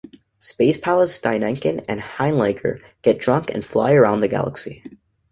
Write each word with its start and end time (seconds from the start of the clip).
Space 0.39 0.79
pilots 0.79 1.19
Steineken 1.19 1.85
and 1.87 2.01
Heinlager 2.01 2.81
get 3.03 3.19
drunk 3.19 3.51
and 3.53 3.63
fly 3.63 3.93
around 3.93 4.21
the 4.21 4.27
galaxy. 4.27 4.83